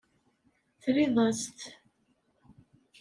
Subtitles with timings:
[0.81, 1.59] Terriḍ-as-t.